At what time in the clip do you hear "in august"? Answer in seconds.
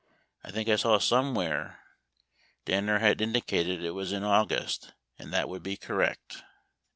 4.13-4.93